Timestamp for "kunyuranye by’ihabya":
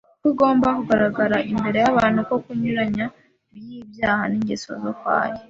2.43-4.11